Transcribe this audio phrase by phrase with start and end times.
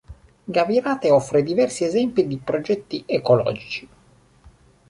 [0.57, 3.87] Gavirate offre diversi esempi di progetti ecologici.